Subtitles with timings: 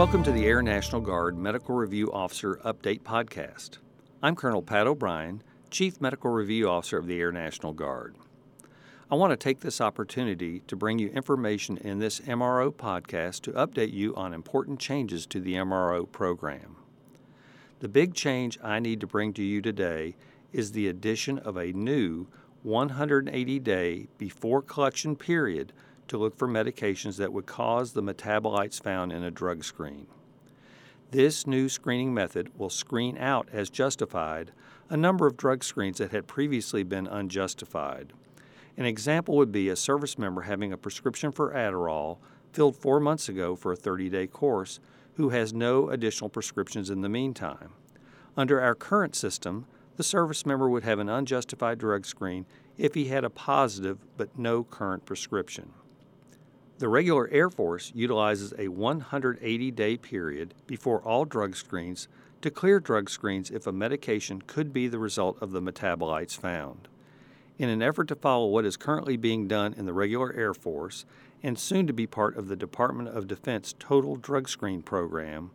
[0.00, 3.80] Welcome to the Air National Guard Medical Review Officer Update Podcast.
[4.22, 8.14] I'm Colonel Pat O'Brien, Chief Medical Review Officer of the Air National Guard.
[9.10, 13.52] I want to take this opportunity to bring you information in this MRO podcast to
[13.52, 16.76] update you on important changes to the MRO program.
[17.80, 20.16] The big change I need to bring to you today
[20.50, 22.26] is the addition of a new
[22.62, 25.74] 180 day before collection period
[26.10, 30.06] to look for medications that would cause the metabolites found in a drug screen.
[31.10, 34.52] This new screening method will screen out as justified
[34.88, 38.12] a number of drug screens that had previously been unjustified.
[38.76, 42.18] An example would be a service member having a prescription for Adderall
[42.52, 44.80] filled four months ago for a 30 day course
[45.14, 47.70] who has no additional prescriptions in the meantime.
[48.36, 52.46] Under our current system, the service member would have an unjustified drug screen
[52.78, 55.72] if he had a positive but no current prescription.
[56.80, 62.08] The regular Air Force utilizes a 180 day period before all drug screens
[62.40, 66.88] to clear drug screens if a medication could be the result of the metabolites found.
[67.58, 71.04] In an effort to follow what is currently being done in the regular Air Force
[71.42, 75.50] and soon to be part of the Department of Defense Total Drug Screen program,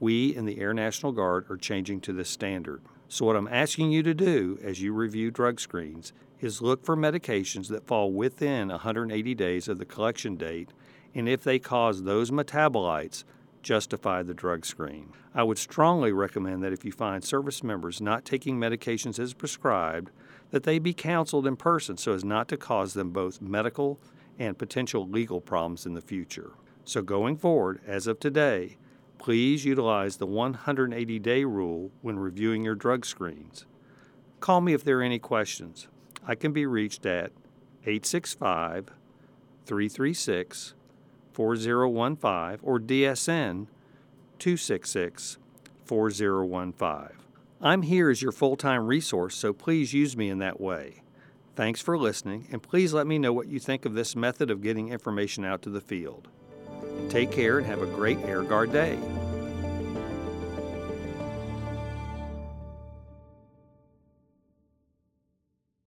[0.00, 2.80] we in the Air National Guard are changing to this standard.
[3.12, 6.96] So, what I'm asking you to do as you review drug screens is look for
[6.96, 10.70] medications that fall within 180 days of the collection date,
[11.14, 13.24] and if they cause those metabolites,
[13.60, 15.12] justify the drug screen.
[15.34, 20.10] I would strongly recommend that if you find service members not taking medications as prescribed,
[20.50, 24.00] that they be counseled in person so as not to cause them both medical
[24.38, 26.52] and potential legal problems in the future.
[26.86, 28.78] So going forward, as of today,
[29.22, 33.66] please utilize the 180 day rule when reviewing your drug screens.
[34.40, 35.86] Call me if there are any questions.
[36.26, 37.30] I can be reached at
[37.84, 38.90] 865
[39.64, 40.74] 336
[41.32, 43.68] 4015 or DSN
[44.40, 45.38] 266
[45.84, 47.16] 4015.
[47.60, 51.02] I'm here as your full time resource, so please use me in that way.
[51.54, 54.62] Thanks for listening, and please let me know what you think of this method of
[54.62, 56.26] getting information out to the field.
[57.08, 58.98] Take care and have a great Air Guard day.